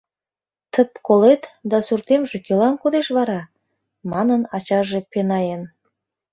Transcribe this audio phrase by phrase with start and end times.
[0.71, 3.41] Тып колет, да суртемже кӧлан кодеш вара?—
[4.11, 5.63] манын, ачаже пенаен.